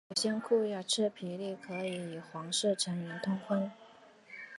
[0.09, 3.69] 有些库瓦赫皮利可以与皇室成员通婚。